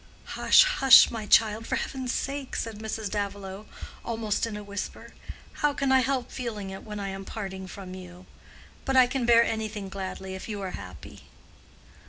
"Hush, 0.33 0.63
hush, 0.63 1.11
my 1.11 1.27
child, 1.27 1.67
for 1.67 1.75
heaven's 1.75 2.11
sake!" 2.11 2.55
said 2.55 2.79
Mrs. 2.79 3.07
Davilow, 3.11 3.67
almost 4.03 4.47
in 4.47 4.57
a 4.57 4.63
whisper. 4.63 5.13
"How 5.61 5.73
can 5.75 5.91
I 5.91 5.99
help 5.99 6.31
feeling 6.31 6.71
it 6.71 6.83
when 6.83 6.99
I 6.99 7.09
am 7.09 7.23
parting 7.23 7.67
from 7.67 7.93
you. 7.93 8.25
But 8.83 8.97
I 8.97 9.05
can 9.05 9.27
bear 9.27 9.43
anything 9.43 9.89
gladly 9.89 10.33
if 10.33 10.49
you 10.49 10.59
are 10.59 10.71
happy." 10.71 11.25